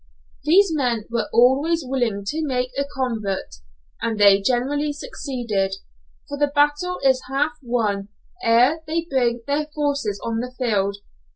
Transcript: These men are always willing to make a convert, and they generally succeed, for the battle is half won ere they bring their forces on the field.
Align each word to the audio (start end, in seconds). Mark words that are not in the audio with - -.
These 0.45 0.73
men 0.73 1.05
are 1.15 1.29
always 1.31 1.83
willing 1.85 2.23
to 2.25 2.43
make 2.43 2.71
a 2.75 2.85
convert, 2.91 3.57
and 4.01 4.17
they 4.19 4.41
generally 4.41 4.91
succeed, 4.93 5.51
for 6.27 6.39
the 6.39 6.47
battle 6.47 6.97
is 7.05 7.21
half 7.29 7.51
won 7.61 8.07
ere 8.43 8.81
they 8.87 9.05
bring 9.07 9.43
their 9.45 9.67
forces 9.75 10.19
on 10.25 10.39
the 10.39 10.55
field. 10.57 10.97